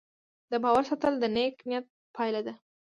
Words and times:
د 0.51 0.53
باور 0.63 0.83
ساتل 0.89 1.13
د 1.19 1.25
نیک 1.35 1.55
نیت 1.69 1.85
پایله 2.15 2.41
ده. 2.47 2.53